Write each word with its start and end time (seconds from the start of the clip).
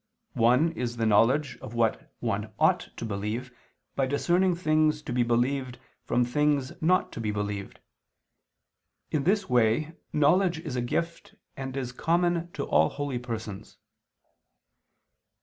One 0.33 0.71
is 0.71 0.97
the 0.97 1.05
knowledge 1.05 1.59
of 1.59 1.75
what 1.75 2.11
one 2.21 2.51
ought 2.57 2.89
to 2.97 3.05
believe 3.05 3.53
by 3.95 4.07
discerning 4.07 4.55
things 4.55 5.03
to 5.03 5.13
be 5.13 5.21
believed 5.21 5.77
from 6.05 6.25
things 6.25 6.71
not 6.81 7.11
to 7.11 7.21
be 7.21 7.29
believed: 7.29 7.79
in 9.11 9.25
this 9.25 9.47
way 9.47 9.93
knowledge 10.11 10.57
is 10.61 10.75
a 10.75 10.81
gift 10.81 11.35
and 11.55 11.77
is 11.77 11.91
common 11.91 12.51
to 12.53 12.63
all 12.65 12.89
holy 12.89 13.19
persons. 13.19 13.77